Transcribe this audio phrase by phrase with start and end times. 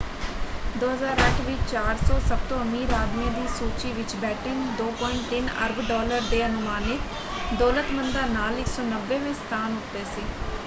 [0.75, 7.53] 2008 ਵਿੱਚ 400 ਸਭਤੋਂ ਅਮੀਰ ਆਦਮੀਆਂ ਦੀ ਸੂਚੀ ਵਿੱਚ ਬੈਟਨ 2.3 ਅਰਬ ਡਾਲਰ ਦੇ ਅਨੁਮਾਨਿਤ
[7.59, 10.25] ਦੌਲਤਮੰਦਾਂ ਨਾਲ 190ਵੇਂ ਸਥਾਨ ਉੱਤੇ ਸੀ।